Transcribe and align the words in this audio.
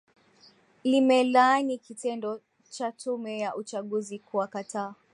limelaani 0.83 1.77
kitendo 1.77 2.41
cha 2.69 2.91
tume 2.91 3.39
ya 3.39 3.55
uchaguzi 3.55 4.19
kuwakataa 4.19 4.95